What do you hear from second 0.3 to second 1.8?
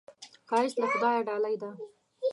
ښایست له خدایه ډالۍ ده